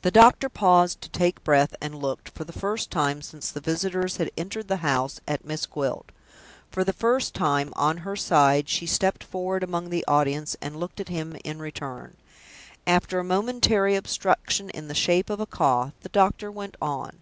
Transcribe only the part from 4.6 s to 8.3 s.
the house, at Miss Gwilt. For the first time, on her